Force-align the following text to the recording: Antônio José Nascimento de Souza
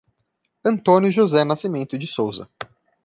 Antônio 0.65 1.11
José 1.11 1.43
Nascimento 1.43 1.95
de 1.95 2.07
Souza 2.07 2.49